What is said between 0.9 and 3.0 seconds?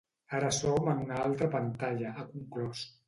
en una altra pantalla, ha conclòs.